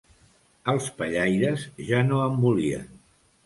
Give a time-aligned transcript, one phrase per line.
[0.73, 2.93] Els pellaires ja no en volien